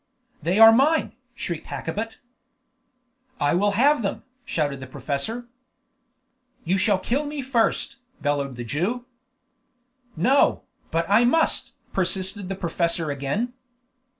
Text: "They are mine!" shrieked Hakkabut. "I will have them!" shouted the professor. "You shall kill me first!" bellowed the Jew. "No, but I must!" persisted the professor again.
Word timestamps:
"They 0.41 0.57
are 0.57 0.71
mine!" 0.71 1.13
shrieked 1.35 1.67
Hakkabut. 1.67 2.17
"I 3.39 3.53
will 3.53 3.73
have 3.73 4.01
them!" 4.01 4.23
shouted 4.45 4.79
the 4.79 4.87
professor. 4.87 5.47
"You 6.63 6.79
shall 6.79 6.97
kill 6.97 7.27
me 7.27 7.43
first!" 7.43 7.97
bellowed 8.19 8.55
the 8.55 8.63
Jew. 8.63 9.05
"No, 10.15 10.63
but 10.89 11.05
I 11.07 11.23
must!" 11.23 11.73
persisted 11.93 12.49
the 12.49 12.55
professor 12.55 13.11
again. 13.11 13.53